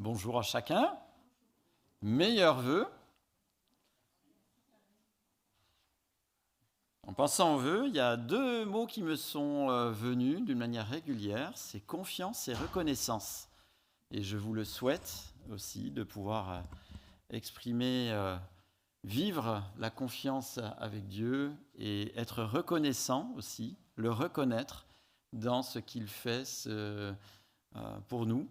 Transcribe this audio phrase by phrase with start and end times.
[0.00, 0.96] Bonjour à chacun.
[2.00, 2.86] Meilleurs vœux.
[7.06, 10.56] En pensant aux vœux, il y a deux mots qui me sont euh, venus d'une
[10.56, 13.50] manière régulière, c'est confiance et reconnaissance.
[14.10, 16.60] Et je vous le souhaite aussi de pouvoir euh,
[17.28, 18.38] exprimer, euh,
[19.04, 24.86] vivre la confiance avec Dieu et être reconnaissant aussi, le reconnaître
[25.34, 26.44] dans ce qu'il fait
[28.08, 28.48] pour nous.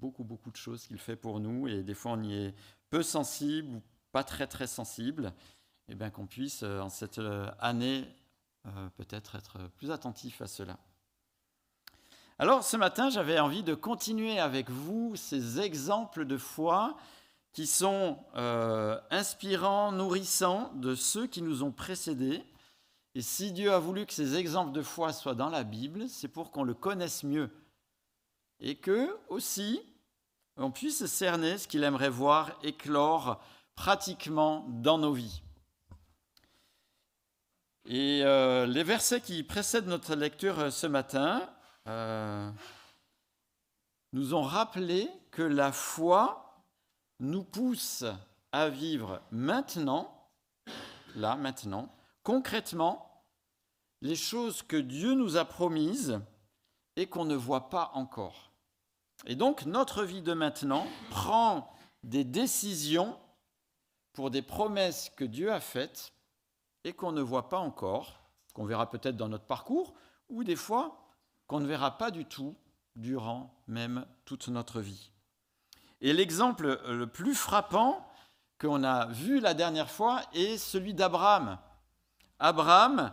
[0.00, 2.54] Beaucoup, beaucoup de choses qu'il fait pour nous et des fois on y est
[2.90, 5.32] peu sensible ou pas très, très sensible
[5.88, 8.06] et bien qu'on puisse, euh, en cette euh, année,
[8.66, 10.78] euh, peut-être être plus attentif à cela.
[12.38, 16.96] Alors ce matin, j'avais envie de continuer avec vous ces exemples de foi
[17.52, 18.18] qui sont
[19.10, 22.44] inspirants, nourrissants de ceux qui nous ont précédés.
[23.16, 26.28] Et si Dieu a voulu que ces exemples de foi soient dans la Bible, c'est
[26.28, 27.50] pour qu'on le connaisse mieux.
[28.60, 29.80] Et que aussi,
[30.56, 33.40] on puisse cerner ce qu'il aimerait voir éclore
[33.74, 35.42] pratiquement dans nos vies.
[37.84, 41.48] Et euh, les versets qui précèdent notre lecture euh, ce matin
[41.86, 42.50] euh,
[44.12, 46.64] nous ont rappelé que la foi
[47.20, 48.04] nous pousse
[48.52, 50.28] à vivre maintenant,
[51.14, 53.24] là, maintenant, concrètement,
[54.02, 56.20] les choses que Dieu nous a promises
[56.96, 58.47] et qu'on ne voit pas encore.
[59.26, 63.18] Et donc notre vie de maintenant prend des décisions
[64.12, 66.12] pour des promesses que Dieu a faites
[66.84, 68.20] et qu'on ne voit pas encore,
[68.54, 69.94] qu'on verra peut-être dans notre parcours,
[70.28, 71.08] ou des fois
[71.46, 72.56] qu'on ne verra pas du tout
[72.96, 75.10] durant même toute notre vie.
[76.00, 78.06] Et l'exemple le plus frappant
[78.60, 81.58] qu'on a vu la dernière fois est celui d'Abraham.
[82.38, 83.12] Abraham,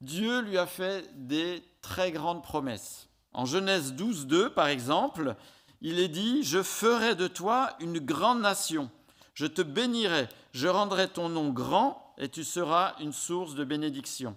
[0.00, 3.08] Dieu lui a fait des très grandes promesses.
[3.32, 5.36] En Genèse 12, 2, par exemple,
[5.80, 8.90] il est dit Je ferai de toi une grande nation,
[9.34, 14.36] je te bénirai, je rendrai ton nom grand et tu seras une source de bénédiction.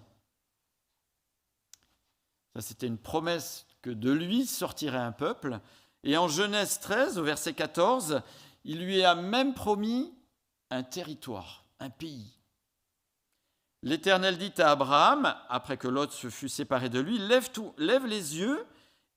[2.54, 5.60] Ça, c'était une promesse que de lui sortirait un peuple.
[6.02, 8.22] Et en Genèse 13, au verset 14,
[8.64, 10.14] il lui a même promis
[10.70, 12.32] un territoire, un pays.
[13.82, 18.06] L'Éternel dit à Abraham, après que Lot se fut séparé de lui, lève, tout, lève
[18.06, 18.66] les yeux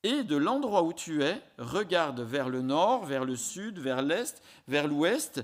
[0.03, 4.41] et de l'endroit où tu es, regarde vers le nord, vers le sud, vers l'est,
[4.67, 5.43] vers l'ouest.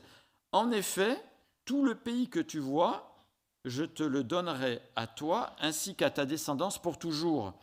[0.51, 1.21] En effet,
[1.66, 3.16] tout le pays que tu vois,
[3.66, 7.53] je te le donnerai à toi ainsi qu'à ta descendance pour toujours.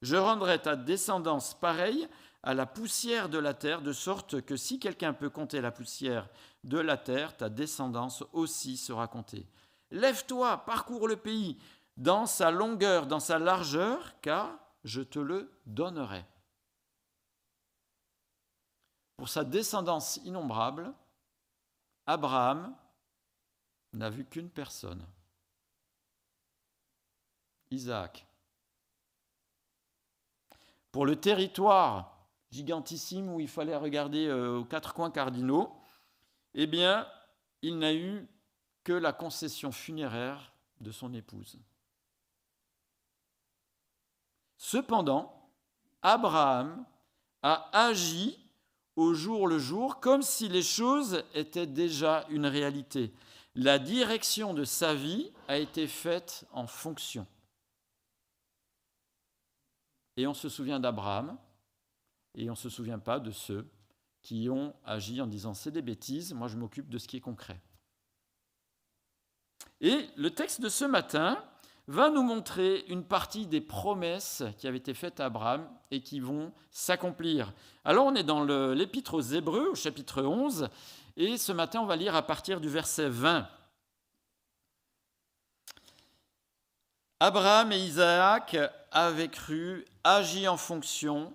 [0.00, 2.08] Je rendrai ta descendance pareille
[2.42, 6.28] à la poussière de la terre, de sorte que si quelqu'un peut compter la poussière
[6.64, 9.46] de la terre, ta descendance aussi sera comptée.
[9.90, 11.58] Lève-toi, parcours le pays
[11.96, 16.24] dans sa longueur, dans sa largeur, car je te le donnerai.
[19.18, 20.94] Pour sa descendance innombrable,
[22.06, 22.74] Abraham
[23.92, 25.04] n'a vu qu'une personne,
[27.72, 28.24] Isaac.
[30.92, 35.76] Pour le territoire gigantissime où il fallait regarder euh, aux quatre coins cardinaux,
[36.54, 37.06] eh bien,
[37.60, 38.24] il n'a eu
[38.84, 41.58] que la concession funéraire de son épouse.
[44.56, 45.50] Cependant,
[46.02, 46.86] Abraham
[47.42, 48.47] a agi
[48.98, 53.12] au jour le jour comme si les choses étaient déjà une réalité.
[53.54, 57.24] La direction de sa vie a été faite en fonction.
[60.16, 61.38] Et on se souvient d'Abraham,
[62.34, 63.70] et on ne se souvient pas de ceux
[64.20, 67.20] qui ont agi en disant c'est des bêtises, moi je m'occupe de ce qui est
[67.20, 67.60] concret.
[69.80, 71.40] Et le texte de ce matin
[71.88, 76.20] va nous montrer une partie des promesses qui avaient été faites à Abraham et qui
[76.20, 77.54] vont s'accomplir.
[77.82, 80.68] Alors on est dans l'épître aux Hébreux au chapitre 11
[81.16, 83.48] et ce matin on va lire à partir du verset 20.
[87.20, 88.56] Abraham et Isaac
[88.92, 91.34] avaient cru, agi en fonction,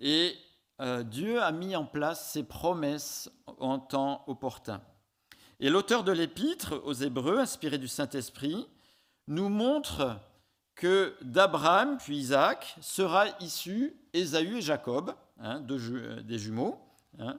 [0.00, 0.36] et
[0.80, 4.82] euh, Dieu a mis en place ses promesses en temps opportun.
[5.60, 8.68] Et l'auteur de l'épître aux Hébreux, inspiré du Saint-Esprit,
[9.28, 10.18] nous montre
[10.74, 16.80] que d'Abraham puis Isaac sera issu Ésaü et Jacob, hein, des jumeaux.
[17.18, 17.38] Hein.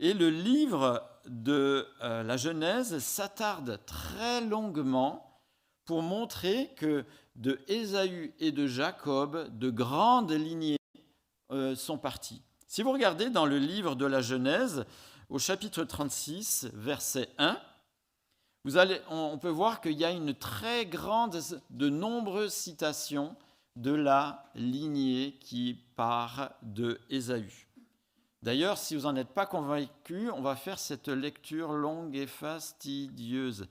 [0.00, 5.40] et le livre de euh, la Genèse s'attarde très longuement
[5.84, 7.04] pour montrer que
[7.36, 10.78] de Ésaü et de Jacob, de grandes lignées
[11.52, 12.42] euh, sont parties.
[12.66, 14.84] Si vous regardez dans le livre de la Genèse,
[15.28, 17.58] au chapitre 36, verset 1,
[19.10, 21.40] on peut voir qu'il y a une très grande,
[21.70, 23.36] de nombreuses citations
[23.76, 27.66] de la lignée qui part de Ésaü.
[28.42, 33.66] D'ailleurs, si vous n'en êtes pas convaincu, on va faire cette lecture longue et fastidieuse.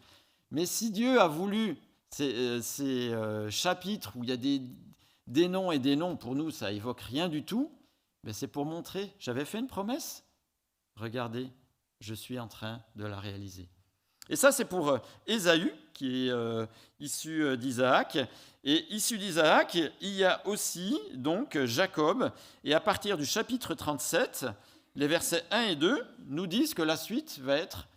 [0.50, 1.78] Mais si Dieu a voulu
[2.10, 6.52] ces, euh, euh, chapitres où il y a des, noms et des noms, pour nous,
[6.52, 7.72] ça évoque rien du tout,
[8.24, 10.26] mais c'est pour montrer, j'avais fait une promesse,
[10.96, 11.50] regardez,
[12.00, 13.70] je suis en train de la réaliser.
[14.30, 16.68] Et ça, c'est pour euh, Ésaü, qui est
[17.00, 18.18] issu d'Isaac.
[18.64, 22.32] Et issu d'Isaac, il y a aussi donc Jacob.
[22.64, 24.48] Et à partir du chapitre 37,
[24.96, 27.88] les versets 1 et 2 nous disent que la suite va être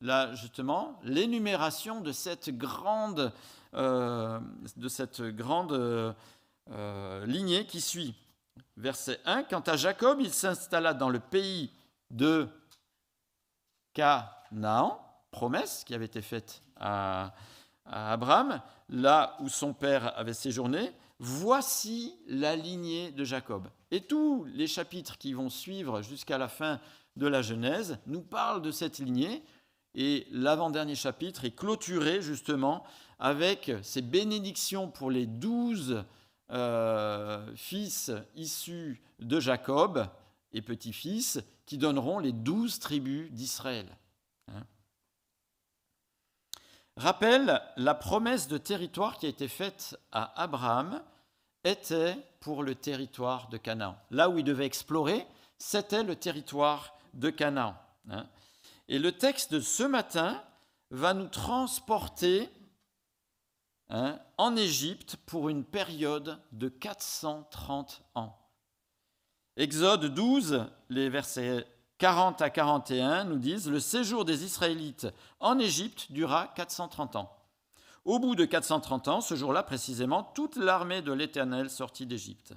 [0.00, 3.32] là justement l'énumération de cette grande,
[3.74, 4.40] euh,
[6.70, 8.14] euh, lignée qui suit.
[8.76, 11.70] Verset 1, quant à Jacob, il s'installa dans le pays
[12.10, 12.48] de
[13.92, 15.00] Canaan,
[15.30, 17.34] promesse qui avait été faite à,
[17.86, 20.92] Abraham, là où son père avait séjourné.
[21.18, 23.68] Voici la lignée de Jacob.
[23.90, 26.80] Et tous les chapitres qui vont suivre jusqu'à la fin
[27.16, 29.42] de la Genèse nous parlent de cette lignée
[29.94, 32.84] et l'avant-dernier chapitre est clôturé justement
[33.18, 36.04] avec ces bénédictions pour les douze
[36.50, 40.08] euh, fils issus de Jacob
[40.52, 43.86] et petits-fils qui donneront les douze tribus d'Israël.
[44.48, 44.64] Hein.
[47.00, 51.02] Rappelle, la promesse de territoire qui a été faite à Abraham
[51.64, 53.96] était pour le territoire de Canaan.
[54.10, 55.26] Là où il devait explorer,
[55.56, 57.74] c'était le territoire de Canaan.
[58.10, 58.26] Hein.
[58.88, 60.44] Et le texte de ce matin
[60.90, 62.50] va nous transporter
[63.88, 68.38] hein, en Égypte pour une période de 430 ans.
[69.56, 71.66] Exode 12, les versets
[72.00, 75.06] 40 à 41 nous disent, Le séjour des Israélites
[75.38, 77.36] en Égypte dura 430 ans.
[78.06, 82.54] Au bout de 430 ans, ce jour-là précisément, toute l'armée de l'Éternel sortit d'Égypte.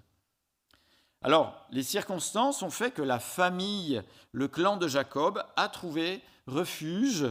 [1.21, 4.01] Alors, les circonstances ont fait que la famille,
[4.31, 7.25] le clan de Jacob, a trouvé refuge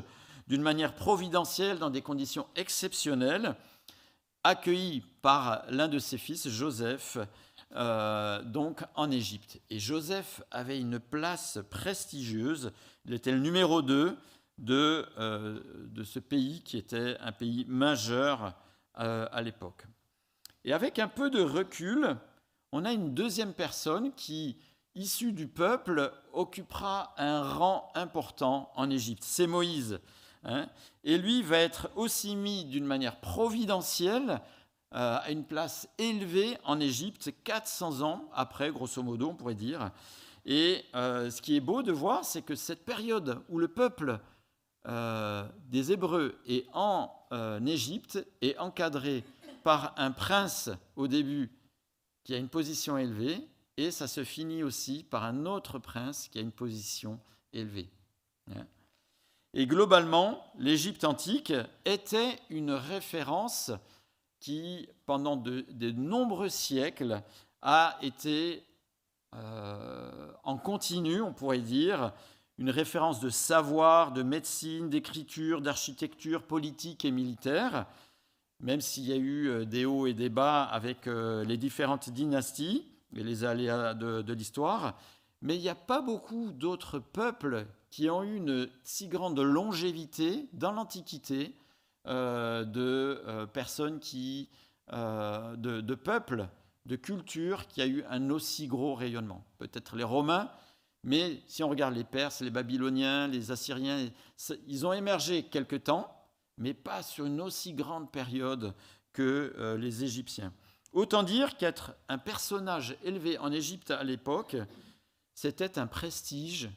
[0.48, 3.56] d'une manière providentielle dans des conditions exceptionnelles,
[4.44, 7.16] accueilli par l'un de ses fils, Joseph,
[7.74, 9.60] euh, donc en Égypte.
[9.70, 12.72] Et Joseph avait une place prestigieuse,
[13.06, 14.16] il était le numéro 2
[14.58, 18.54] de, euh, de ce pays qui était un pays majeur
[18.98, 19.86] euh, à l'époque.
[20.64, 22.16] Et avec un peu de recul,
[22.72, 24.58] on a une deuxième personne qui,
[24.94, 29.24] issue du peuple, occupera un rang important en Égypte.
[29.24, 30.00] C'est Moïse.
[30.44, 30.66] Hein.
[31.04, 34.40] et lui va être aussi mis d'une manière providentielle
[34.94, 39.90] euh, à une place élevée en Égypte, 400 ans après, grosso modo, on pourrait dire.
[40.44, 44.20] Et euh, ce qui est beau de voir, c'est que cette période où le peuple
[44.86, 47.10] euh, des Hébreux est en
[47.66, 49.24] Égypte est encadré
[49.62, 51.50] par un prince au début
[52.24, 53.40] qui a une position élevée,
[53.78, 57.18] et ça se finit aussi par un autre prince qui a une position
[57.54, 57.88] élevée.
[58.54, 58.66] Hein.
[59.54, 61.52] Et globalement, l'Égypte antique
[61.84, 63.70] était une référence
[64.42, 67.22] qui, pendant de, nombreux siècles,
[67.62, 68.64] a été
[69.36, 72.12] euh, en continu, on pourrait dire,
[72.58, 77.86] une référence de savoir, de médecine, d'écriture, d'architecture politique et militaire,
[78.58, 82.10] même s'il y a eu euh, des hauts et des bas avec euh, les différentes
[82.10, 82.84] dynasties
[83.14, 84.98] et les aléas de, l'histoire,
[85.40, 90.48] mais il n'y a pas beaucoup d'autres peuples qui ont eu une si grande longévité
[90.52, 91.54] dans l'Antiquité
[92.04, 94.48] de personnes qui,
[94.90, 96.48] de, de, peuples,
[96.86, 99.44] de cultures qui a eu un aussi gros rayonnement.
[99.58, 100.50] Peut-être les Romains,
[101.04, 104.08] mais si on regarde les Perses, les Babyloniens, les Assyriens,
[104.66, 106.14] ils ont émergé quelque temps,
[106.58, 108.74] mais pas sur une aussi grande période
[109.12, 110.52] que euh, les Égyptiens.
[110.92, 114.56] Autant dire qu'être un personnage élevé en Égypte à l'époque,
[115.34, 116.70] c'était un prestige,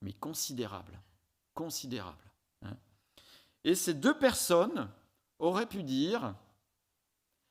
[0.00, 1.00] mais considérable.
[1.52, 2.25] Considérable.
[3.66, 4.88] Et ces deux personnes
[5.40, 6.34] auraient pu dire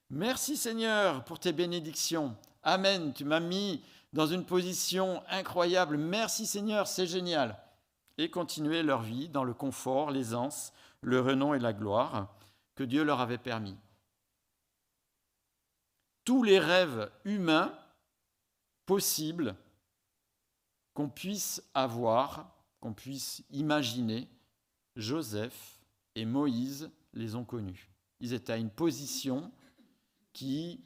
[0.09, 2.37] Merci Seigneur pour tes bénédictions.
[2.63, 5.97] Amen, tu m'as mis dans une position incroyable.
[5.97, 7.61] Merci Seigneur, c'est génial.
[8.17, 12.33] Et continuer leur vie dans le confort, l'aisance, le renom et la gloire
[12.75, 13.75] que Dieu leur avait permis.
[16.23, 17.77] Tous les rêves humains
[18.85, 19.53] possibles
[20.93, 24.29] qu'on puisse avoir, qu'on puisse imaginer,
[24.95, 25.74] Joseph
[26.15, 27.89] et Moïse les ont connus.
[28.19, 29.51] Ils étaient à une position
[30.33, 30.83] qui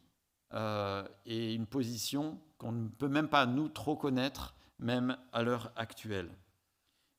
[0.54, 5.72] euh, est une position qu'on ne peut même pas nous trop connaître, même à l'heure
[5.76, 6.30] actuelle.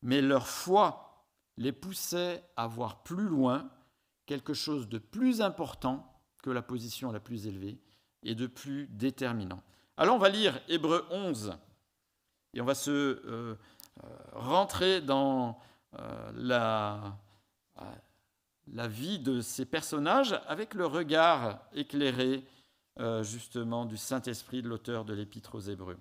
[0.03, 1.27] Mais leur foi
[1.57, 3.71] les poussait à voir plus loin
[4.27, 6.07] quelque chose de plus important
[6.43, 7.81] que la position la plus élevée
[8.23, 9.63] et de plus déterminant.
[9.97, 11.57] Alors on va lire Hébreu 11,
[12.55, 13.57] Et on va se euh,
[14.33, 15.59] rentrer dans
[16.35, 17.19] la,
[18.73, 22.45] la vie de ces personnages avec le regard éclairé
[23.23, 25.99] justement du Saint-Esprit de l'auteur de l'Épître aux Hébreux.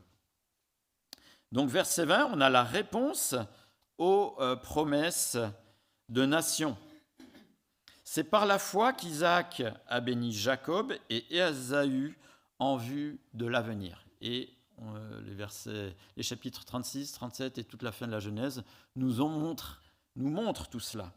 [1.52, 3.36] Donc verset 20, on a la réponse
[3.98, 5.38] aux promesses
[6.10, 6.78] de nation.
[8.12, 12.18] C'est par la foi qu'Isaac a béni Jacob et Ésaü
[12.58, 14.04] en vue de l'avenir.
[14.20, 14.50] Et
[14.82, 18.64] euh, les versets, les chapitres 36, 37 et toute la fin de la Genèse
[18.96, 19.14] nous
[20.16, 21.14] montrent tout cela.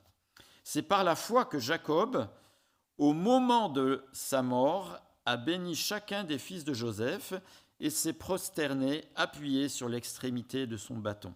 [0.65, 2.29] C'est par la foi que Jacob,
[2.99, 7.35] au moment de sa mort, a béni chacun des fils de Joseph
[7.81, 11.35] et s'est prosterné, appuyé sur l'extrémité de son bâton.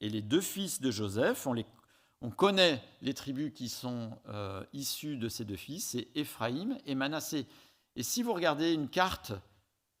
[0.00, 1.66] Et les deux fils de Joseph, on les
[2.24, 6.94] on connaît les tribus qui sont euh, issues de ces deux fils, c'est Éphraïm et
[6.94, 7.46] Manassé.
[7.96, 9.32] Et si vous regardez une carte,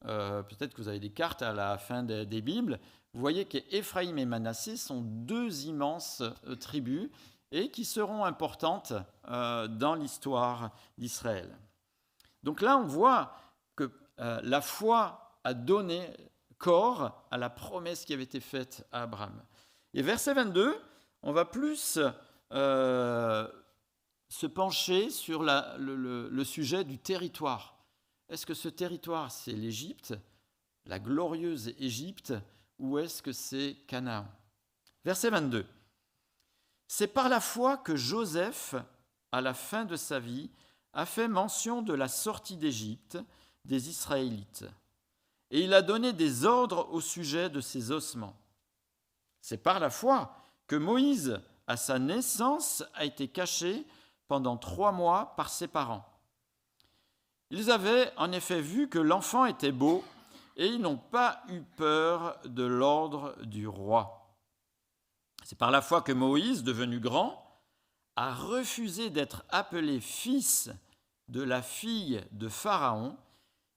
[0.06, 2.80] euh, peut-être que vous avez des cartes à la fin des, Bibles,
[3.12, 7.10] vous voyez qu'Éphraïm et Manassé sont deux immenses euh, tribus
[7.54, 8.92] et qui seront importantes
[9.26, 11.56] dans l'histoire d'Israël.
[12.42, 13.36] Donc là, on voit
[13.76, 16.10] que la foi a donné
[16.58, 19.42] corps à la promesse qui avait été faite à Abraham.
[19.92, 20.76] Et verset 22,
[21.22, 21.98] on va plus
[22.52, 23.48] euh,
[24.28, 27.76] se pencher sur le, sujet du territoire.
[28.28, 30.14] Est-ce que ce territoire, c'est l'Égypte,
[30.86, 32.34] la glorieuse Égypte,
[32.78, 34.26] ou est-ce que c'est Canaan?
[35.04, 35.66] Verset 22.
[36.86, 38.74] C'est par la foi que Joseph,
[39.32, 40.50] à la fin de sa vie,
[40.92, 43.18] a fait mention de la sortie d'Égypte
[43.64, 44.64] des Israélites,
[45.50, 48.36] et il a donné des ordres au sujet de ses ossements.
[49.40, 50.34] C'est par la foi
[50.66, 53.86] que Moïse, à sa naissance, a été caché
[54.28, 56.04] pendant trois mois par ses parents.
[57.50, 60.02] Ils avaient en effet vu que l'enfant était beau
[60.56, 64.23] et ils n'ont pas eu peur de l'ordre du roi.
[65.44, 67.62] C'est par la foi que Moïse, devenu grand,
[68.16, 70.70] a refusé d'être appelé fils
[71.28, 73.16] de la fille de Pharaon.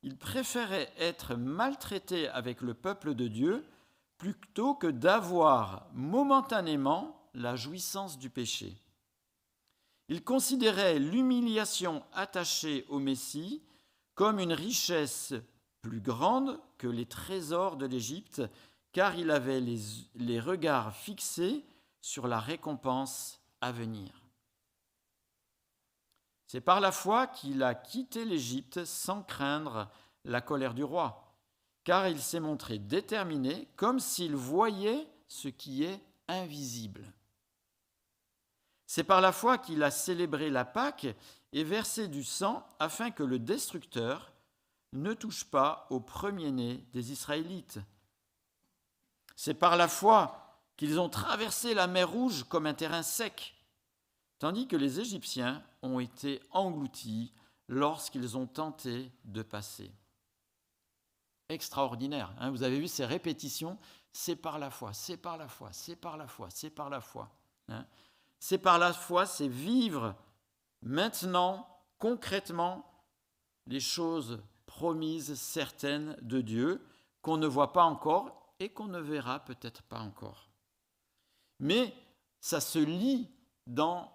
[0.01, 3.65] Il préférait être maltraité avec le peuple de Dieu
[4.17, 8.74] plutôt que d'avoir momentanément la jouissance du péché.
[10.07, 13.62] Il considérait l'humiliation attachée au Messie
[14.15, 15.33] comme une richesse
[15.81, 18.41] plus grande que les trésors de l'Égypte,
[18.97, 21.63] car il avait les, regards fixés
[22.01, 24.09] sur la récompense à venir.
[26.47, 29.87] C'est par la foi qu'il a quitté l'Égypte sans craindre
[30.25, 31.31] la colère du roi
[31.83, 37.13] car il s'est montré déterminé comme s'il voyait ce qui est invisible.
[38.87, 41.05] C'est par la foi qu'il a célébré la Pâque
[41.53, 44.33] et versé du sang afin que le destructeur
[44.91, 47.79] ne touche pas au premier-né des Israélites.
[49.38, 53.56] C'est par la foi qu'ils ont traversé la mer Rouge comme un terrain sec,
[54.39, 57.32] tandis que les Égyptiens ont été engloutis
[57.67, 59.91] lorsqu'ils ont tenté de passer
[61.50, 62.34] extraordinaire.
[62.39, 62.50] Hein.
[62.50, 63.77] Vous avez vu ces répétitions,
[64.12, 67.00] c'est par la foi, c'est par la foi, c'est par la foi, c'est par la
[67.00, 67.29] foi.
[67.70, 67.86] Hein.
[68.39, 70.15] C'est par la foi, c'est vivre
[70.82, 71.67] maintenant,
[72.00, 72.91] concrètement,
[73.67, 76.84] les choses promises, certaines de Dieu,
[77.22, 80.49] qu'on ne voit pas encore et qu'on ne verra peut-être pas encore.
[81.59, 81.93] Mais
[82.39, 83.29] ça se lit
[83.65, 84.11] dans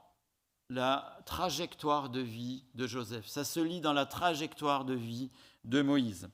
[0.68, 5.30] la trajectoire de vie de Joseph, ça se lit dans la trajectoire de vie
[5.64, 6.30] de Moïse.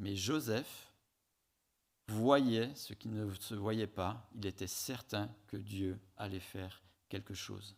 [0.00, 0.92] Mais Joseph
[2.08, 7.34] voyait ce qui ne se voyait pas, il était certain que Dieu allait faire quelque
[7.34, 7.76] chose.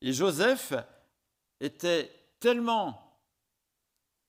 [0.00, 0.74] Et Joseph
[1.60, 3.20] était tellement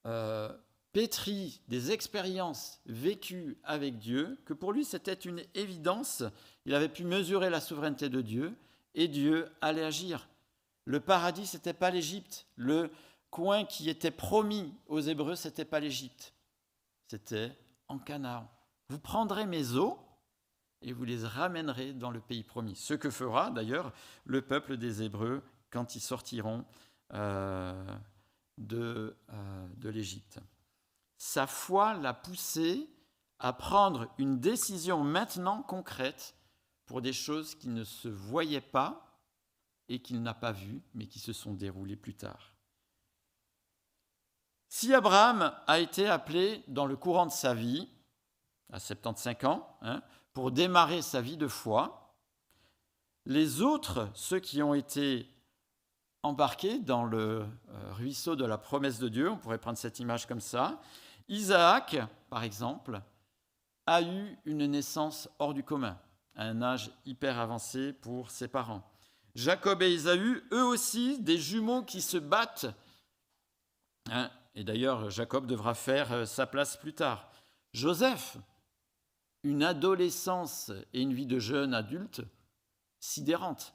[0.06, 0.56] euh,
[1.00, 6.24] pétri des expériences vécues avec Dieu, que pour lui c'était une évidence,
[6.66, 8.54] il avait pu mesurer la souveraineté de Dieu,
[8.96, 10.28] et Dieu allait agir.
[10.84, 12.48] Le paradis, ce n'était pas l'Égypte.
[12.58, 12.92] Le
[13.30, 16.34] coin qui était promis aux Hébreux, ce n'était pas l'Égypte.
[17.08, 18.52] C'était en Canaan.
[18.90, 19.98] Vous prendrez mes eaux
[20.82, 22.76] et vous les ramènerez dans le pays promis.
[22.76, 23.94] Ce que fera d'ailleurs
[24.26, 26.66] le peuple des Hébreux quand ils sortiront
[27.14, 27.96] euh,
[28.74, 29.14] euh,
[29.78, 30.42] de l'Égypte.
[31.20, 32.90] Sa foi l'a poussé
[33.40, 36.34] à prendre une décision maintenant concrète
[36.86, 39.22] pour des choses qui ne se voyaient pas
[39.90, 42.54] et qu'il n'a pas vues, mais qui se sont déroulées plus tard.
[44.70, 47.90] Si Abraham a été appelé dans le courant de sa vie,
[48.72, 52.16] à 75 ans, hein, pour démarrer sa vie de foi,
[53.26, 55.28] les autres, ceux qui ont été
[56.24, 60.28] embarqués dans le euh, ruisseau de la promesse de Dieu, on pourrait prendre cette image
[60.28, 60.80] comme ça,
[61.30, 61.98] Isaac,
[62.30, 63.02] par exemple,
[63.86, 65.98] a eu une naissance hors du commun,
[66.36, 68.84] à un âge hyper avancé pour ses parents.
[69.36, 72.68] Jacob et Ésaü, eux aussi, des jumeaux qui se battent.
[74.12, 77.32] Hein, et d'ailleurs, Jacob devra faire euh, sa place plus tard.
[77.74, 78.38] Joseph,
[79.44, 82.22] une adolescence et une vie de jeune adulte
[83.00, 83.74] sidérante.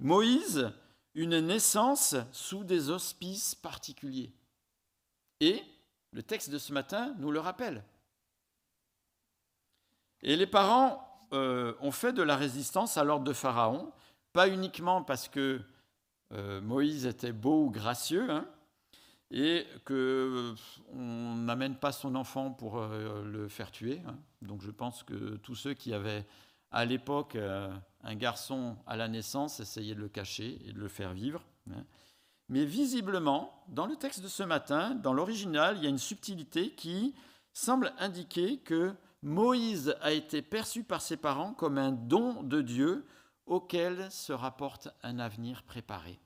[0.00, 0.72] Moïse,
[1.14, 4.32] une naissance sous des auspices particuliers.
[5.40, 5.62] Et
[6.16, 7.84] le texte de ce matin nous le rappelle.
[10.22, 13.92] Et les parents euh, ont fait de la résistance à l'ordre de Pharaon,
[14.32, 15.60] pas uniquement parce que
[16.32, 18.48] euh, Moïse était beau ou gracieux, hein,
[19.30, 20.54] et qu'on euh,
[20.94, 24.00] n'amène pas son enfant pour le faire tuer.
[24.06, 24.16] Hein.
[24.40, 26.24] Donc je pense que tous ceux qui avaient
[26.70, 31.12] à l'époque un garçon à la naissance essayaient de le cacher et de le faire
[31.12, 31.44] vivre.
[31.70, 31.84] Hein.
[32.48, 36.70] Mais visiblement, dans le texte de ce matin, dans l'original, il y a une subtilité
[36.74, 37.14] qui
[37.52, 43.04] semble indiquer que Moïse a été perçu par ses parents comme un don de Dieu
[43.46, 46.20] auquel se rapporte un avenir préparé.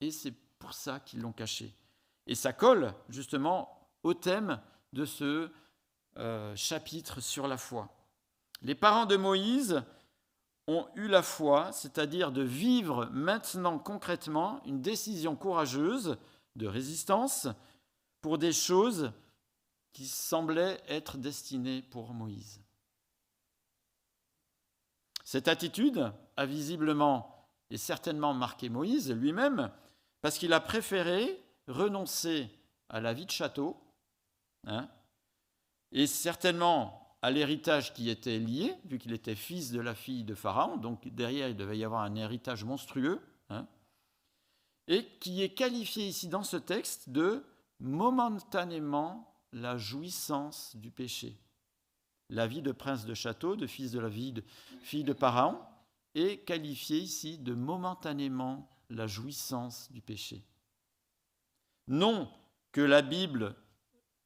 [0.00, 1.74] Et c'est pour ça qu'ils l'ont caché.
[2.26, 4.60] Et ça colle justement au thème
[4.92, 5.50] de ce
[6.16, 7.88] euh, chapitre sur la foi.
[8.62, 9.82] Les parents de Moïse
[10.68, 16.18] ont eu la foi, c'est-à-dire de vivre maintenant concrètement une décision courageuse
[16.56, 17.48] de résistance
[18.20, 19.10] pour des choses
[19.94, 22.60] qui semblaient être destinées pour Moïse.
[25.24, 29.70] Cette attitude a visiblement et certainement marqué Moïse lui-même,
[30.20, 32.50] parce qu'il a préféré renoncer
[32.88, 33.76] à la vie de château,
[34.66, 34.88] hein,
[35.92, 40.34] et certainement à l'héritage qui était lié, vu qu'il était fils de la fille de
[40.34, 43.66] Pharaon, donc derrière il devait y avoir un héritage monstrueux, hein,
[44.86, 47.44] et qui est qualifié ici dans ce texte de
[47.80, 51.38] momentanément la jouissance du péché
[52.30, 55.58] la vie de prince de château, de fils de la fille de Pharaon,
[56.14, 60.44] est qualifiée ici de momentanément la jouissance du péché.
[61.86, 62.30] Non
[62.72, 63.54] que la Bible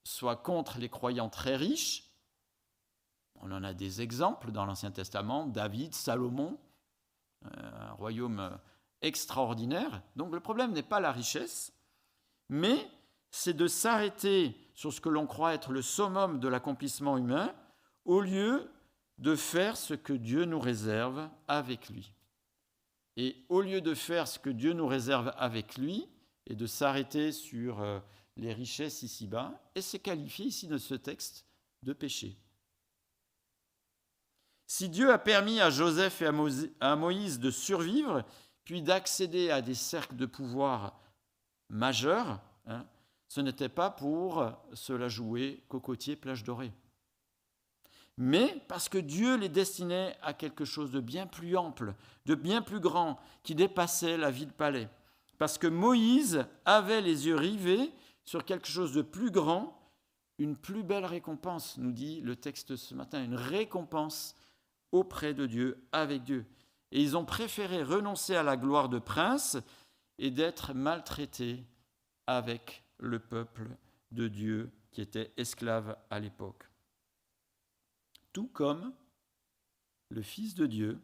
[0.05, 2.12] soit contre les croyants très riches,
[3.43, 6.59] on en a des exemples dans l'Ancien Testament, David, Salomon,
[7.45, 7.49] euh,
[7.89, 8.59] un royaume
[9.03, 10.03] extraordinaire.
[10.17, 11.73] Donc le problème n'est pas la richesse,
[12.49, 12.89] mais
[13.31, 17.53] c'est de s'arrêter sur ce que l'on croit être le summum de l'accomplissement humain
[18.05, 18.71] au lieu
[19.19, 22.13] de faire ce que Dieu nous réserve avec lui.
[23.17, 26.09] Et au lieu de faire ce que Dieu nous réserve avec lui
[26.47, 28.01] et de s'arrêter sur euh,
[28.37, 31.47] les richesses ici-bas, et c'est qualifié ici de ce texte
[31.83, 32.37] de péché.
[34.75, 36.31] Si Dieu a permis à Joseph et
[36.81, 38.25] à Moïse de survivre,
[38.65, 40.99] puis d'accéder à des cercles de pouvoir
[41.69, 42.87] majeurs, hein,
[43.29, 46.73] ce n'était pas pour cela jouer cocotier plage dorée
[48.17, 52.63] mais parce que Dieu les destinait à quelque chose de bien plus ample, de bien
[52.63, 54.89] plus grand, qui dépassait la vie de palais.
[55.37, 57.91] Parce que Moïse avait les yeux rivés
[58.25, 59.79] sur quelque chose de plus grand,
[60.39, 64.35] une plus belle récompense, nous dit le texte ce matin, une récompense
[64.93, 66.47] auprès de Dieu, avec Dieu.
[66.91, 69.57] Et ils ont préféré renoncer à la gloire de prince
[70.19, 71.65] et d'être maltraités
[72.27, 73.77] avec le peuple
[74.11, 76.69] de Dieu qui était esclave à l'époque
[78.33, 78.93] tout comme
[80.09, 81.01] le Fils de Dieu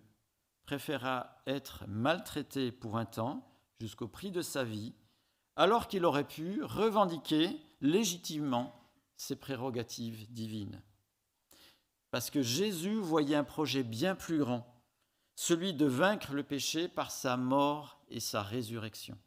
[0.65, 3.47] préféra être maltraité pour un temps
[3.81, 4.95] jusqu'au prix de sa vie,
[5.57, 8.75] alors qu'il aurait pu revendiquer légitimement
[9.17, 10.83] ses prérogatives divines.
[12.11, 14.67] Parce que Jésus voyait un projet bien plus grand,
[15.35, 19.19] celui de vaincre le péché par sa mort et sa résurrection.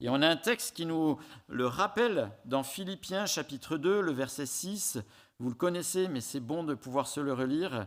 [0.00, 4.46] Et on a un texte qui nous le rappelle dans Philippiens chapitre 2, le verset
[4.46, 4.98] 6.
[5.38, 7.86] Vous le connaissez, mais c'est bon de pouvoir se le relire.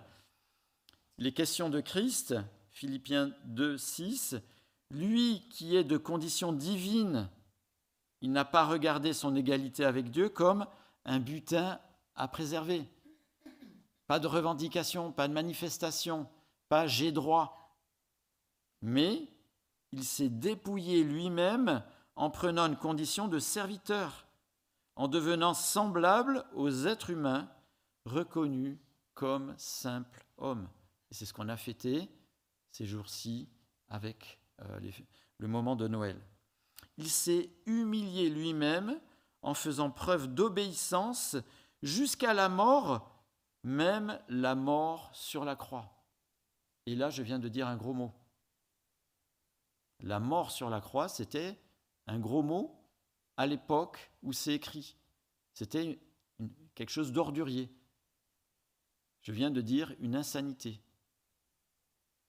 [1.18, 2.36] Les questions de Christ,
[2.72, 4.38] Philippiens 2, 6.
[4.92, 7.30] Lui qui est de condition divine,
[8.22, 10.66] il n'a pas regardé son égalité avec Dieu comme
[11.04, 11.80] un butin
[12.16, 12.88] à préserver.
[14.08, 16.28] Pas de revendication, pas de manifestation,
[16.70, 17.78] pas j'ai droit.
[18.82, 19.28] Mais
[19.92, 21.84] il s'est dépouillé lui-même
[22.16, 24.28] en prenant une condition de serviteur,
[24.96, 27.50] en devenant semblable aux êtres humains,
[28.06, 28.78] reconnus
[29.14, 30.68] comme simple homme.
[31.10, 32.10] Et c'est ce qu'on a fêté
[32.72, 33.50] ces jours-ci
[33.88, 34.80] avec euh,
[35.38, 36.20] le moment de Noël.
[36.98, 39.00] Il s'est humilié lui-même
[39.42, 41.36] en faisant preuve d'obéissance
[41.82, 43.15] jusqu'à la mort,
[43.66, 45.92] même la mort sur la croix.
[46.86, 48.14] Et là, je viens de dire un gros mot.
[50.02, 51.60] La mort sur la croix, c'était
[52.06, 52.80] un gros mot
[53.38, 54.96] à l'époque où c'est écrit.
[55.54, 56.00] C'était
[56.76, 57.76] quelque chose d'ordurier.
[59.22, 60.80] Je viens de dire une insanité.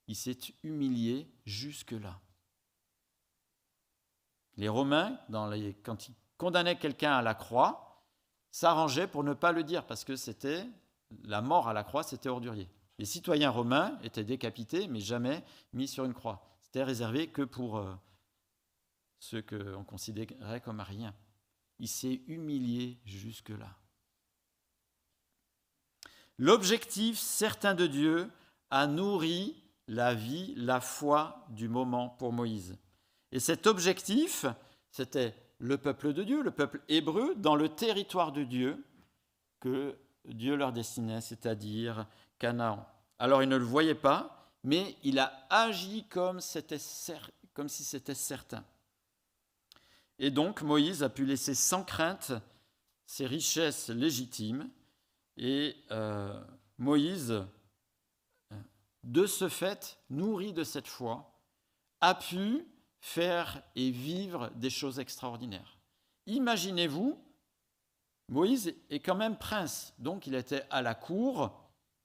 [0.07, 2.18] Il s'est humilié jusque-là.
[4.55, 5.20] Les Romains,
[5.83, 8.07] quand ils condamnaient quelqu'un à la croix,
[8.51, 10.66] s'arrangeaient pour ne pas le dire, parce que c'était
[11.25, 12.69] la mort à la croix, c'était ordurier.
[12.99, 16.49] Les citoyens romains étaient décapités, mais jamais mis sur une croix.
[16.61, 17.95] C'était réservé que pour euh,
[19.19, 21.14] ceux qu'on considérait comme rien.
[21.79, 23.77] Il s'est humilié jusque-là.
[26.38, 28.31] L'objectif certain de Dieu
[28.71, 32.77] a nourri la vie, la foi du moment pour Moïse.
[33.33, 34.47] Et cet objectif,
[34.90, 38.85] c'était le peuple de Dieu, le peuple hébreu, dans le territoire de Dieu
[39.61, 42.06] que Dieu leur destinait, c'est-à-dire
[42.38, 42.86] Canaan.
[43.18, 48.64] Alors il ne le voyait pas, mais il a agi comme, si c'était certain.
[50.18, 52.32] Et donc Moïse a pu laisser sans crainte
[53.06, 54.68] ses richesses légitimes,
[55.36, 56.42] et euh,
[56.78, 57.44] Moïse,
[59.04, 61.40] de ce fait, nourri de cette foi,
[62.00, 62.66] a pu
[63.00, 65.78] faire et vivre des choses extraordinaires.
[66.26, 67.16] Imaginez-vous,
[68.28, 71.60] Moïse est quand même prince, donc il était à la cour,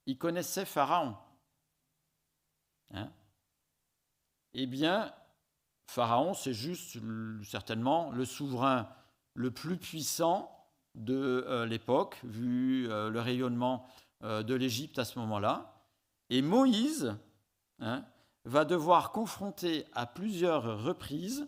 [0.06, 1.18] il connaissait Pharaon.
[2.94, 3.12] Hein?
[4.54, 5.14] Eh bien,
[5.88, 6.98] Pharaon, c'est juste
[7.44, 8.90] certainement le souverain
[9.34, 10.52] le plus puissant
[10.96, 13.88] de euh, l'époque, vu euh, le rayonnement
[14.24, 15.86] euh, de l'Égypte à ce moment-là.
[16.30, 17.16] Et Moïse,
[17.80, 18.06] hein,
[18.46, 21.48] va devoir confronter à plusieurs reprises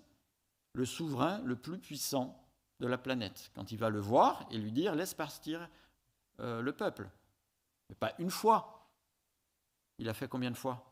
[0.73, 2.42] le souverain le plus puissant
[2.87, 5.69] la planète, quand il va le voir et lui dire laisse partir
[6.39, 7.09] euh, le peuple.
[7.89, 8.89] Mais pas une fois.
[9.97, 10.89] Il a fait combien de fois?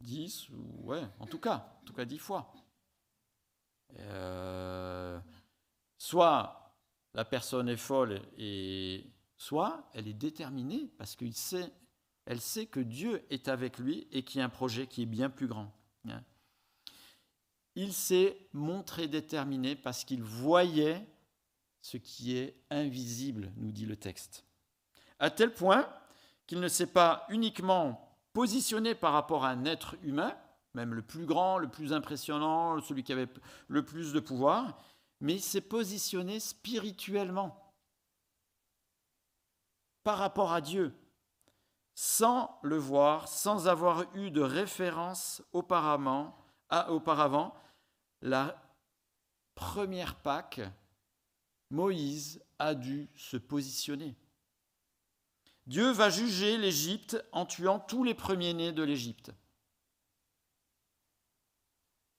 [0.00, 2.52] Dix, ouais, en tout cas, en tout cas dix fois.
[3.98, 5.20] Euh,
[5.98, 6.74] soit
[7.14, 11.72] la personne est folle et soit elle est déterminée parce qu'elle sait,
[12.24, 15.06] elle sait que Dieu est avec lui et qu'il y a un projet qui est
[15.06, 15.72] bien plus grand.
[17.74, 21.06] Il s'est montré déterminé parce qu'il voyait
[21.80, 24.44] ce qui est invisible, nous dit le texte.
[25.18, 25.88] À tel point
[26.46, 30.36] qu'il ne s'est pas uniquement positionné par rapport à un être humain,
[30.74, 33.28] même le plus grand, le plus impressionnant, celui qui avait
[33.68, 34.78] le plus de pouvoir,
[35.20, 37.74] mais il s'est positionné spirituellement
[40.02, 40.94] par rapport à Dieu,
[41.94, 46.36] sans le voir, sans avoir eu de référence auparavant,
[46.72, 47.54] à, auparavant
[48.22, 48.60] la
[49.54, 50.62] première Pâque,
[51.70, 54.16] Moïse a dû se positionner.
[55.66, 59.32] Dieu va juger l'Égypte en tuant tous les premiers-nés de l'Égypte.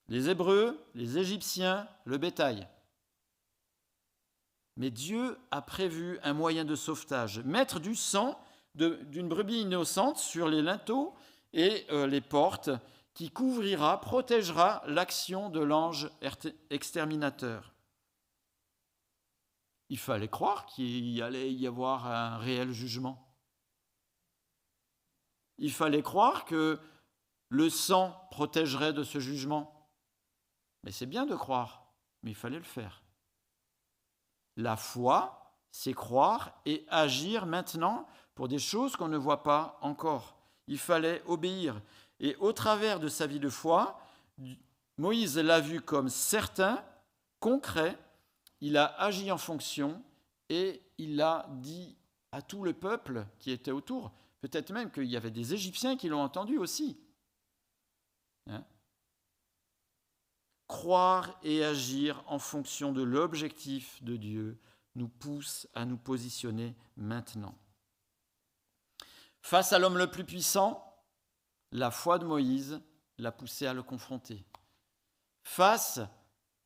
[0.08, 2.68] Les Hébreux, les Égyptiens, le bétail.
[4.76, 8.40] Mais Dieu a prévu un moyen de sauvetage, mettre du sang
[8.74, 11.14] d'une brebis innocente sur les linteaux
[11.52, 12.70] et euh, les portes
[13.14, 16.10] qui couvrira, protégera l'action de l'ange
[16.70, 17.72] exterminateur.
[19.88, 23.36] Il fallait croire qu'il allait y avoir un réel jugement.
[25.58, 26.80] Il fallait croire que
[27.48, 29.88] le sang protégerait de ce jugement.
[30.82, 33.02] Mais c'est bien de croire, mais il fallait le faire.
[34.56, 40.36] La foi, c'est croire et agir maintenant pour des choses qu'on ne voit pas encore.
[40.66, 41.80] Il fallait obéir.
[42.20, 44.00] Et au travers de sa vie de foi,
[44.98, 46.84] Moïse l'a vu comme certain,
[47.40, 47.98] concret,
[48.60, 50.02] il a agi en fonction
[50.48, 51.96] et il a dit
[52.32, 56.08] à tout le peuple qui était autour, peut-être même qu'il y avait des Égyptiens qui
[56.08, 56.98] l'ont entendu aussi.
[58.48, 58.64] Hein.
[60.66, 64.58] Croire et agir en fonction de l'objectif de Dieu
[64.94, 67.54] nous pousse à nous positionner maintenant.
[69.42, 70.93] Face à l'homme le plus puissant,
[71.74, 72.80] la foi de Moïse
[73.18, 74.46] l'a poussé à le confronter.
[75.42, 76.00] Face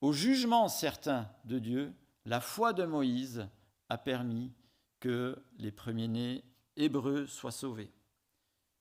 [0.03, 1.95] au jugement certain de Dieu,
[2.27, 3.49] la foi de Moïse
[3.89, 4.53] a permis
[5.01, 6.45] que les premiers-nés
[6.77, 7.91] hébreux soient sauvés.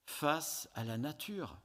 [0.06, 1.58] Face à la nature,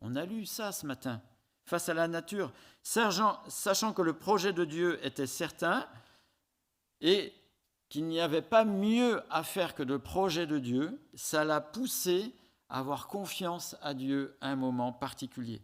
[0.00, 1.20] on a lu ça ce matin,
[1.64, 5.86] face à la nature, sachant, que le projet de Dieu était certain
[7.00, 7.34] et
[7.88, 12.32] qu'il n'y avait pas mieux à faire que le projet de Dieu, ça l'a poussé
[12.68, 15.62] avoir confiance à Dieu à un moment particulier.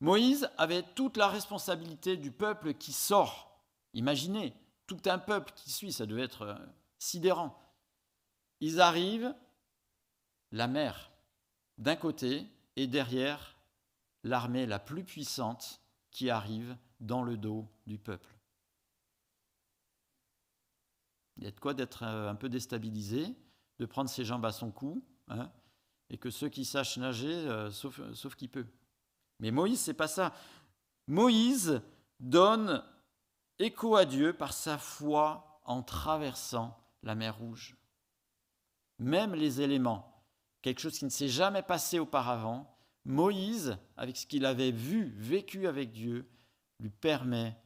[0.00, 3.62] Moïse avait toute la responsabilité du peuple qui sort.
[3.92, 4.54] Imaginez,
[4.86, 6.56] tout un peuple qui suit, ça devait être euh,
[6.98, 7.56] sidérant.
[8.60, 9.34] Ils arrivent,
[10.52, 11.10] la mer
[11.78, 12.46] d'un côté
[12.76, 13.56] et derrière
[14.24, 18.36] l'armée la plus puissante qui arrive dans le dos du peuple.
[21.36, 23.34] Il y a de quoi d'être euh, un peu déstabilisé,
[23.78, 25.50] de prendre ses jambes à son cou, hein,
[26.10, 28.66] et que ceux qui sachent nager, euh, sauf, qui peut.
[29.38, 30.34] Mais Moïse, c'est pas ça.
[31.06, 31.80] Moïse
[32.18, 32.84] donne
[33.58, 37.76] écho à Dieu par sa foi en traversant la mer Rouge.
[38.98, 40.24] Même les éléments,
[40.62, 45.66] quelque chose qui ne s'est jamais passé auparavant, Moïse, avec ce qu'il avait vu, vécu
[45.66, 46.28] avec Dieu,
[46.80, 47.56] lui permet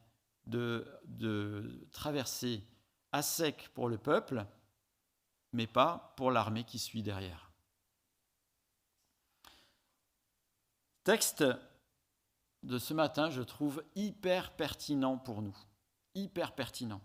[0.45, 2.63] de traverser
[3.11, 4.45] à sec pour le peuple,
[5.51, 7.44] mais pas pour l'armée qui suit derrière.
[11.05, 11.45] Texte
[12.63, 15.55] de ce matin, je trouve hyper pertinent pour nous.
[16.15, 16.99] Hyper pertinent.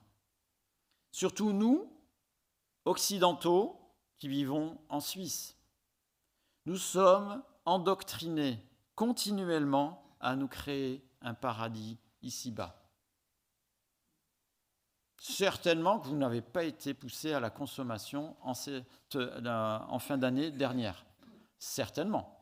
[1.13, 1.93] Surtout nous,
[2.87, 3.79] occidentaux,
[4.19, 5.55] qui vivons en Suisse.
[6.65, 12.83] Nous sommes endoctrinés continuellement à nous créer un paradis ici-bas.
[15.19, 18.55] Certainement que vous n'avez pas été poussé à la consommation en,
[19.15, 21.05] en fin d'année dernière.
[21.59, 22.40] Certainement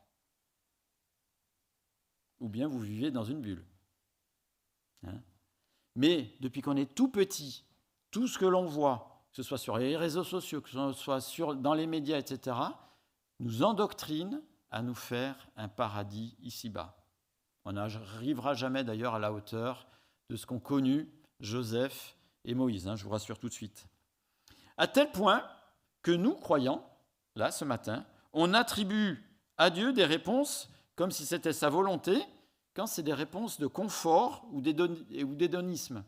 [2.41, 3.65] ou bien vous vivez dans une bulle.
[5.07, 5.21] Hein.
[5.95, 7.65] Mais depuis qu'on est tout petit,
[8.11, 11.21] tout ce que l'on voit, que ce soit sur les réseaux sociaux, que ce soit
[11.21, 12.57] sur, dans les médias, etc.,
[13.41, 16.97] nous endoctrine à nous faire un paradis ici-bas.
[17.65, 19.87] On n'arrivera jamais d'ailleurs à la hauteur
[20.31, 21.09] de ce qu'ont connu
[21.41, 23.87] Joseph et Moïse, hein, je vous rassure tout de suite.
[24.77, 25.45] À tel point
[26.03, 26.89] que nous, croyants,
[27.35, 29.25] là, ce matin, on attribue
[29.57, 32.21] à Dieu des réponses comme si c'était sa volonté,
[32.75, 36.03] quand c'est des réponses de confort ou d'hédonisme.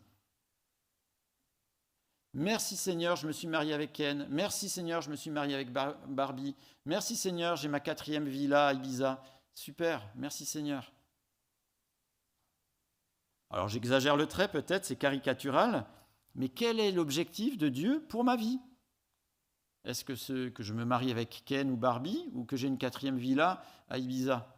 [2.35, 4.27] Merci Seigneur, je me suis marié avec Ken.
[4.31, 6.57] Merci Seigneur, je me suis marié avec Barbie.
[6.87, 9.23] Merci Seigneur, j'ai ma quatrième villa à Ibiza.
[9.55, 10.93] Super, merci Seigneur.
[13.51, 15.87] Alors j'exagère le trait peut-être, c'est caricatural,
[16.35, 18.59] mais quel est l'objectif de Dieu pour ma vie?
[19.85, 22.79] Est-ce que, ce, que je me marie avec Ken ou Barbie ou que j'ai une
[22.79, 24.57] quatrième villa à Ibiza?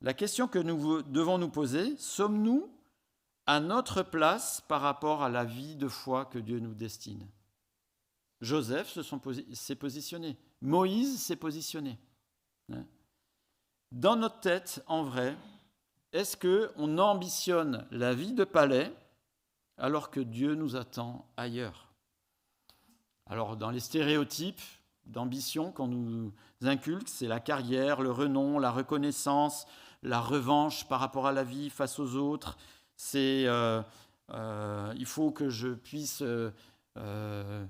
[0.00, 2.70] La question que nous devons nous poser, sommes-nous
[3.46, 7.26] à notre place par rapport à la vie de foi que Dieu nous destine?
[8.40, 8.96] Joseph
[9.52, 11.98] s'est positionné, Moïse s'est positionné.
[12.72, 12.84] Hein?
[13.90, 15.36] Dans notre tête, en vrai,
[16.12, 18.92] est-ce qu'on ambitionne la vie de palais
[19.76, 21.88] alors que Dieu nous attend ailleurs?
[23.26, 24.60] Alors, dans les stéréotypes
[25.04, 26.32] d'ambition qu'on nous
[26.62, 29.66] inculque, c'est la carrière, le renom, la reconnaissance,
[30.02, 32.56] la revanche par rapport à la vie face aux autres.
[32.96, 33.82] C'est euh,
[34.30, 37.66] euh, il faut que je puisse euh,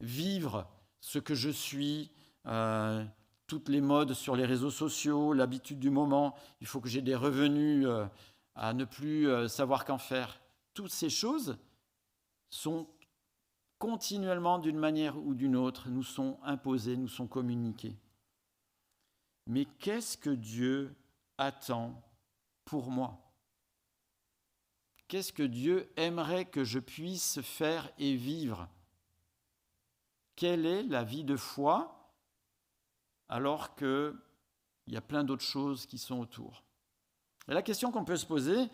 [0.00, 0.66] vivre
[1.00, 2.10] ce que je suis,
[3.46, 6.34] toutes les modes sur les réseaux sociaux, l'habitude du moment.
[6.60, 7.86] Il faut que j'ai des revenus
[8.54, 10.40] à ne plus savoir qu'en faire.
[10.74, 11.58] Toutes ces choses
[12.50, 12.86] sont
[13.78, 17.96] continuellement, d'une manière ou d'une autre, nous sont imposées, nous sont communiquées.
[19.50, 20.94] Mais qu'est-ce que Dieu
[21.36, 22.00] attend
[22.64, 23.18] pour moi?
[25.08, 28.68] Qu'est-ce que Dieu aimerait que je puisse faire et vivre?
[30.36, 32.14] Quelle est la vie de foi
[33.28, 34.14] alors qu'il
[34.86, 36.62] y a plein d'autres choses qui sont autour?
[37.48, 38.68] Et la question qu'on peut se poser,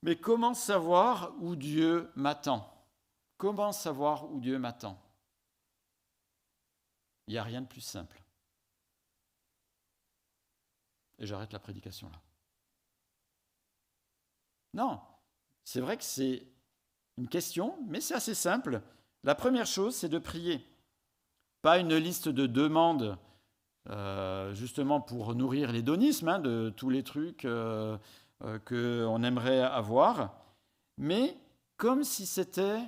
[0.00, 2.72] mais comment savoir où Dieu m'attend?
[3.36, 4.96] Comment savoir où Dieu m'attend?
[7.26, 8.22] Il n'y a rien de plus simple.
[11.18, 12.20] Et j'arrête la prédication là.
[14.74, 15.00] Non,
[15.64, 16.46] c'est vrai que c'est
[17.16, 18.82] une question, mais c'est assez simple.
[19.24, 20.66] La première chose, c'est de prier.
[21.62, 23.18] Pas une liste de demandes
[23.88, 27.96] euh, justement pour nourrir l'hédonisme hein, de tous les trucs euh,
[28.44, 30.34] euh, qu'on aimerait avoir,
[30.98, 31.36] mais
[31.76, 32.80] comme si c'était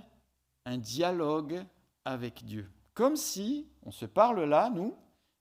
[0.67, 1.64] un dialogue
[2.05, 2.69] avec Dieu.
[2.95, 4.95] Comme si on se parle là, nous,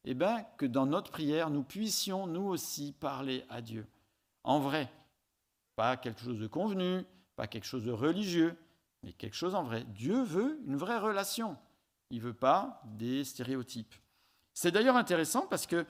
[0.09, 3.85] eh bien, que dans notre prière, nous puissions nous aussi parler à Dieu.
[4.43, 4.89] En vrai.
[5.75, 7.03] Pas quelque chose de convenu,
[7.35, 8.57] pas quelque chose de religieux,
[9.03, 9.83] mais quelque chose en vrai.
[9.89, 11.57] Dieu veut une vraie relation.
[12.09, 13.93] Il ne veut pas des stéréotypes.
[14.53, 15.85] C'est d'ailleurs intéressant parce que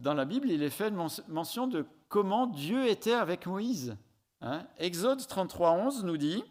[0.00, 3.96] dans la Bible, il est fait mention de comment Dieu était avec Moïse.
[4.40, 4.66] Hein.
[4.78, 6.42] Exode 33, 11 nous dit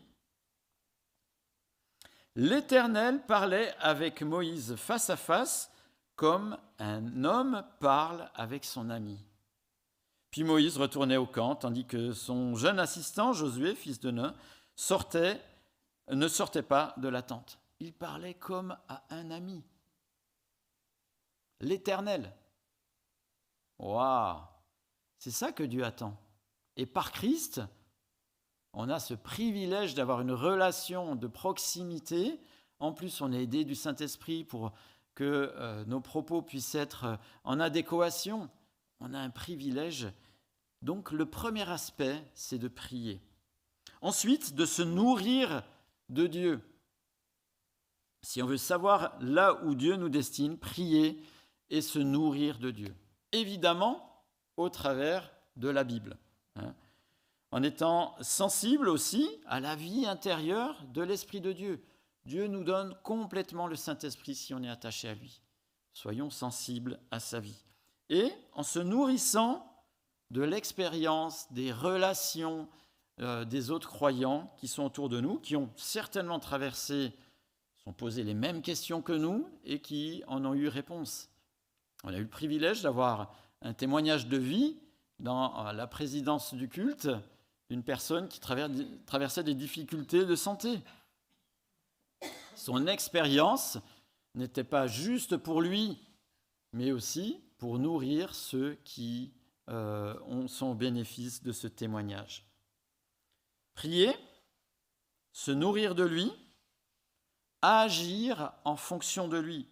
[2.36, 5.72] L'Éternel parlait avec Moïse face à face
[6.18, 9.24] comme un homme parle avec son ami.
[10.32, 14.36] Puis Moïse retournait au camp, tandis que son jeune assistant, Josué, fils de Nun,
[14.76, 15.40] sortait,
[16.12, 17.60] ne sortait pas de la tente.
[17.80, 19.64] Il parlait comme à un ami.
[21.62, 22.34] L'Éternel.
[23.80, 24.40] Waouh
[25.20, 26.18] C'est ça que Dieu attend.
[26.78, 27.62] Et par Christ,
[28.74, 32.40] on a ce privilège d'avoir une relation de proximité.
[32.80, 34.74] En plus, on est aidé du Saint-Esprit pour
[35.18, 38.52] que euh, nos propos puissent être euh, en adéquation.
[39.00, 40.08] On a un privilège.
[40.84, 43.20] Donc le premier aspect, c'est de prier.
[44.02, 45.64] Ensuite, de se nourrir
[46.10, 46.62] de Dieu.
[48.22, 51.20] Si on veut savoir là où Dieu nous destine, prier
[51.72, 52.94] et se nourrir de Dieu.
[53.32, 54.24] Évidemment,
[54.56, 56.16] au travers de la Bible.
[56.58, 56.76] Hein.
[57.52, 61.84] en étant sensible aussi à la vie intérieure de l'Esprit de Dieu.
[62.28, 65.40] Dieu nous donne complètement le Saint-Esprit si on est attaché à lui.
[65.94, 67.64] Soyons sensibles à sa vie.
[68.10, 69.66] Et en se nourrissant
[70.30, 72.68] de l'expérience, des relations
[73.22, 77.14] euh, des autres croyants qui sont autour de nous, qui ont certainement traversé,
[77.78, 81.30] sont posés les mêmes questions que nous et qui en ont eu réponse.
[82.04, 84.78] On a eu le privilège d'avoir un témoignage de vie
[85.20, 87.08] dans la présidence du culte
[87.70, 90.82] d'une personne qui traversait des difficultés de santé.
[92.58, 93.78] Son expérience
[94.34, 96.00] n'était pas juste pour lui,
[96.74, 99.32] mais aussi pour nourrir ceux qui
[99.70, 102.50] euh, ont son bénéfice de ce témoignage.
[103.76, 104.12] Prier,
[105.34, 106.32] se nourrir de lui,
[107.62, 109.68] agir en fonction de lui.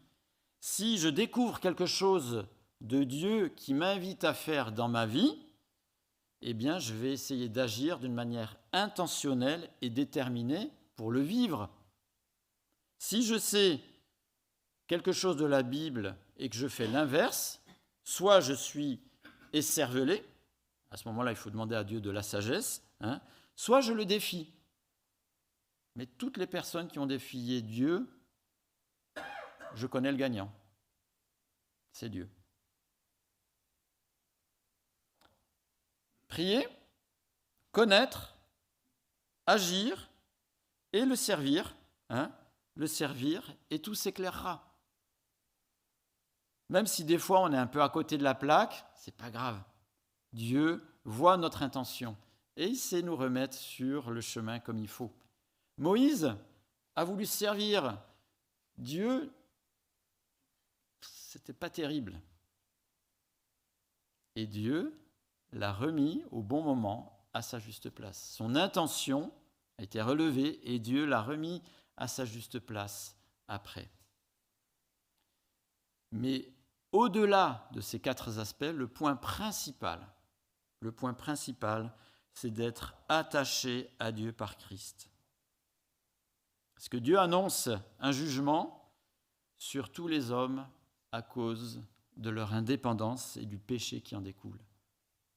[0.60, 2.46] Si je découvre quelque chose
[2.82, 5.40] de Dieu qui m'invite à faire dans ma vie,
[6.42, 11.72] eh bien, je vais essayer d'agir d'une manière intentionnelle et déterminée pour le vivre.
[13.06, 13.80] Si je sais
[14.88, 17.62] quelque chose de la Bible et que je fais l'inverse,
[18.04, 19.00] soit je suis
[19.54, 20.26] écervelé,
[20.90, 23.22] à ce moment-là, il faut demander à Dieu de la sagesse, hein,
[23.56, 24.52] soit je le défie.
[25.96, 28.08] Mais toutes les personnes qui ont défié Dieu,
[29.76, 30.52] je connais le gagnant.
[31.92, 32.28] C'est Dieu.
[36.28, 36.68] Prier,
[37.72, 38.36] connaître,
[39.46, 40.10] agir
[40.92, 41.76] et le servir,
[42.10, 42.32] hein,
[42.76, 44.76] le servir, et tout s'éclairera.
[46.70, 49.30] Même si des fois on est un peu à côté de la plaque, c'est pas
[49.30, 49.62] grave.
[50.34, 52.18] Dieu voit notre intention
[52.58, 55.12] et il sait nous remettre sur le chemin comme il faut.
[55.78, 56.36] Moïse
[56.96, 57.98] a voulu servir
[58.78, 59.32] Dieu,
[61.02, 62.20] c'était pas terrible.
[64.36, 65.00] Et Dieu
[65.54, 68.32] l'a remis au bon moment à sa juste place.
[68.32, 69.32] Son intention
[69.78, 71.62] a été relevée et Dieu l'a remis
[71.98, 73.90] à sa juste place après.
[76.12, 76.52] Mais
[76.92, 80.08] au-delà de ces quatre aspects, le point principal,
[80.80, 81.94] le point principal,
[82.34, 85.10] c'est d'être attaché à Dieu par Christ.
[86.76, 88.94] Parce que Dieu annonce un jugement
[89.58, 90.68] sur tous les hommes
[91.12, 91.82] à cause
[92.18, 94.60] de leur indépendance et du péché qui en découle.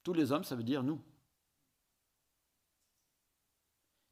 [0.03, 1.03] Tous les hommes, ça veut dire nous.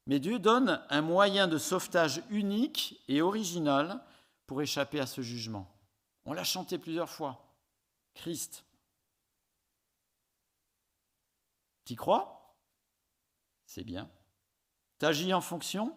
[0.06, 4.04] Mais Dieu donne un moyen de sauvetage unique et original
[4.46, 5.72] pour échapper à ce jugement.
[6.24, 7.54] On l'a chanté plusieurs fois.
[8.14, 8.64] Christ.
[11.84, 12.56] T'y crois?
[13.66, 14.10] C'est bien.
[14.98, 15.96] T'agis en fonction?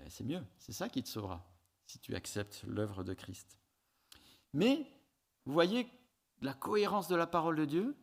[0.00, 0.44] Eh, C'est mieux.
[0.58, 1.44] C'est ça qui te sauvera
[1.86, 3.58] si tu acceptes l'œuvre de Christ.
[4.52, 4.86] Mais
[5.44, 5.90] vous voyez
[6.40, 7.96] la cohérence de la parole de Dieu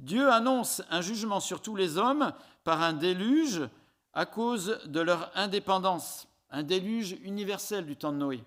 [0.00, 2.32] Dieu annonce un jugement sur tous les hommes
[2.64, 3.68] par un déluge
[4.12, 8.44] à cause de leur indépendance, un déluge universel du temps de Noé.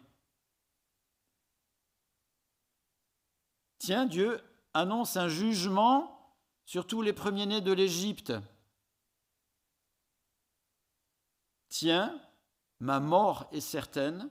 [3.79, 4.41] Tiens, Dieu
[4.73, 6.35] annonce un jugement
[6.65, 8.33] sur tous les premiers-nés de l'Égypte.
[11.67, 12.17] Tiens,
[12.79, 14.29] ma mort est certaine,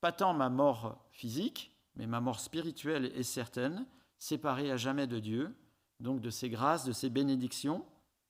[0.00, 3.86] pas tant ma mort physique, mais ma mort spirituelle est certaine,
[4.18, 5.56] séparée à jamais de Dieu,
[6.00, 7.86] donc de ses grâces, de ses bénédictions.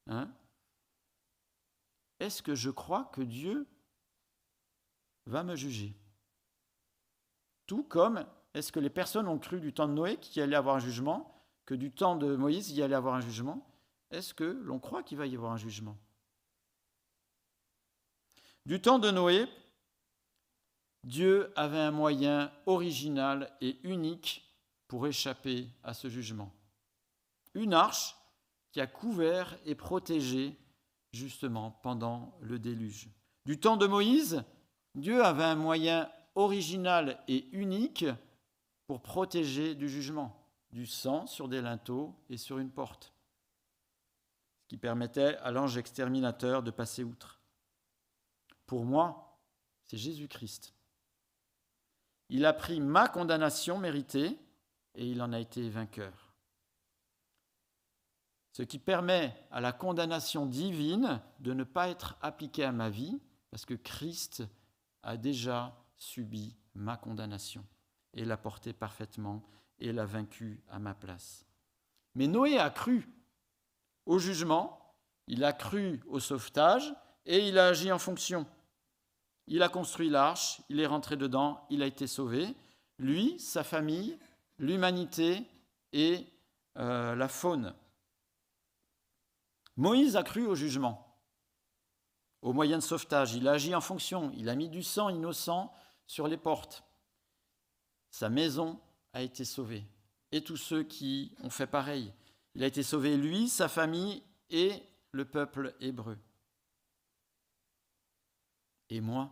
[0.06, 0.30] Hein.
[2.20, 3.66] Est-ce que je crois que Dieu
[5.26, 5.94] va me juger?
[7.66, 10.76] Tout comme est-ce que les personnes ont cru du temps de Noé qu'il allait avoir
[10.76, 13.68] un jugement, que du temps de Moïse il y allait avoir un jugement?
[14.10, 15.98] Est-ce que l'on croit qu'il va y avoir un jugement?
[18.64, 19.46] Du temps de Noé,
[21.04, 24.42] Dieu avait un moyen original et unique
[24.88, 26.55] pour échapper à ce jugement.
[27.56, 28.16] Une arche
[28.70, 30.56] qui a couvert et protégé
[31.12, 33.08] justement pendant le déluge.
[33.44, 34.44] Du temps de Moïse,
[34.94, 38.04] Dieu avait un moyen original et unique
[38.86, 43.12] pour protéger du jugement, du sang sur des linteaux et sur une porte,
[44.62, 47.40] ce qui permettait à l'ange exterminateur de passer outre.
[48.66, 49.40] Pour moi,
[49.84, 50.76] c'est Jésus-Christ
[52.28, 54.38] il a pris ma condamnation méritée
[54.94, 56.25] et il en a été vainqueur.
[58.56, 63.20] Ce qui permet à la condamnation divine de ne pas être appliquée à ma vie,
[63.50, 64.44] parce que Christ
[65.02, 67.62] a déjà subi ma condamnation
[68.14, 69.42] et l'a portée parfaitement
[69.78, 71.44] et l'a vaincue à ma place.
[72.14, 73.06] Mais Noé a cru
[74.06, 74.96] au jugement,
[75.26, 76.94] il a cru au sauvetage
[77.26, 78.46] et il a agi en fonction.
[79.48, 82.56] Il a construit l'arche, il est rentré dedans, il a été sauvé.
[82.98, 84.18] Lui, sa famille,
[84.58, 85.46] l'humanité
[85.92, 86.26] et
[86.78, 87.74] euh, la faune.
[89.76, 91.20] Moïse a cru au jugement,
[92.40, 93.34] au moyen de sauvetage.
[93.34, 94.32] Il a agi en fonction.
[94.36, 95.72] Il a mis du sang innocent
[96.06, 96.84] sur les portes.
[98.10, 98.80] Sa maison
[99.12, 99.86] a été sauvée.
[100.32, 102.12] Et tous ceux qui ont fait pareil.
[102.54, 106.18] Il a été sauvé, lui, sa famille et le peuple hébreu.
[108.88, 109.30] Et moi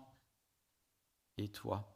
[1.37, 1.91] Et toi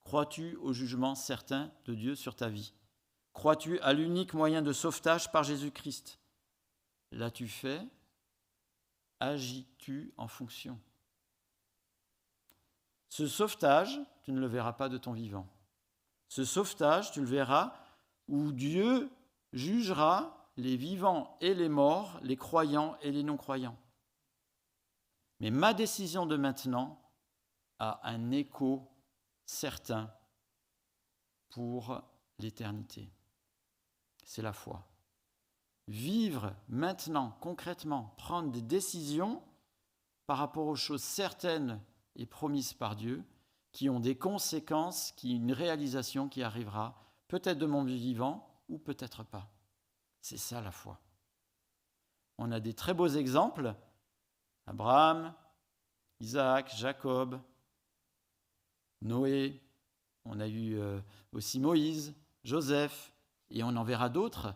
[0.00, 2.72] Crois-tu au jugement certain de Dieu sur ta vie?
[3.32, 6.19] Crois-tu à l'unique moyen de sauvetage par Jésus-Christ?
[7.12, 7.86] L'as-tu fait
[9.18, 10.80] Agis-tu en fonction
[13.08, 15.46] Ce sauvetage, tu ne le verras pas de ton vivant.
[16.28, 17.74] Ce sauvetage, tu le verras
[18.28, 19.10] où Dieu
[19.52, 23.76] jugera les vivants et les morts, les croyants et les non-croyants.
[25.40, 27.00] Mais ma décision de maintenant
[27.78, 28.88] a un écho
[29.46, 30.14] certain
[31.48, 32.02] pour
[32.38, 33.10] l'éternité.
[34.24, 34.86] C'est la foi.
[35.90, 39.42] Vivre maintenant, concrètement, prendre des décisions
[40.26, 41.80] par rapport aux choses certaines
[42.14, 43.24] et promises par Dieu,
[43.72, 49.24] qui ont des conséquences, qui une réalisation qui arrivera, peut-être de mon vivant ou peut-être
[49.24, 49.50] pas.
[50.20, 51.00] C'est ça la foi.
[52.38, 53.74] On a des très beaux exemples
[54.68, 55.34] Abraham,
[56.20, 57.40] Isaac, Jacob,
[59.02, 59.60] Noé,
[60.24, 61.00] on a eu euh,
[61.32, 62.14] aussi Moïse,
[62.44, 63.12] Joseph,
[63.50, 64.54] et on en verra d'autres.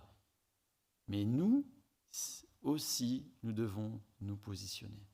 [1.09, 1.65] Mais nous
[2.63, 5.07] aussi, nous devons nous positionner.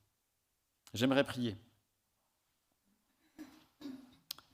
[0.93, 1.57] J'aimerais prier.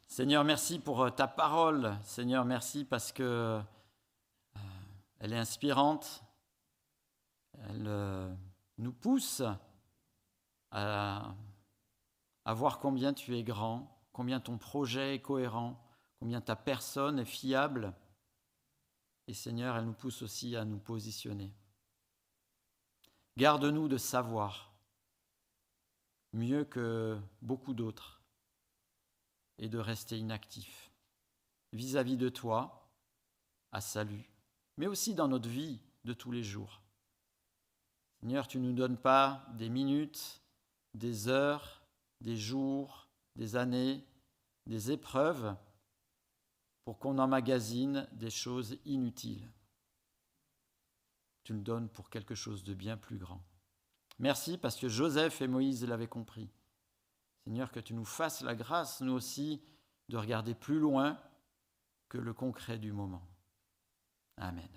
[0.08, 1.96] Seigneur, merci pour euh, ta parole.
[2.04, 3.62] Seigneur, merci parce que euh,
[5.20, 6.24] elle est inspirante.
[7.70, 8.38] Elle
[8.78, 9.42] nous pousse
[10.72, 11.36] à,
[12.46, 15.84] voir combien tu es grand, combien ton projet est cohérent,
[16.20, 17.94] combien ta personne est fiable.
[19.28, 21.54] Et Seigneur, elle nous pousse aussi à nous positionner.
[23.36, 24.74] Garde-nous de savoir
[26.34, 28.22] mieux que beaucoup d'autres
[29.58, 30.92] et de rester inactifs
[31.74, 32.90] vis-à-vis -vis de toi,
[33.72, 34.30] à salut,
[34.78, 36.82] mais aussi dans notre vie de tous les jours.
[38.22, 40.42] Seigneur, tu ne nous donnes pas des minutes,
[40.94, 41.82] des heures,
[42.22, 44.04] des jours, des années,
[44.66, 45.56] des épreuves
[46.88, 49.52] pour qu'on emmagasine des choses inutiles.
[51.44, 53.44] Tu le donnes pour quelque chose de bien plus grand.
[54.20, 56.50] Merci parce que Joseph et Moïse l'avaient compris.
[57.44, 59.62] Seigneur, que tu nous fasses la grâce, nous aussi,
[60.08, 61.20] de regarder plus loin
[62.08, 63.28] que le concret du moment.
[64.38, 64.70] Amen.